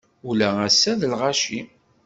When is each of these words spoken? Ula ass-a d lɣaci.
Ula 0.29 0.49
ass-a 0.67 0.93
d 0.99 1.01
lɣaci. 1.11 1.61